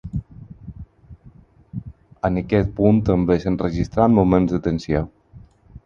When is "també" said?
3.13-3.39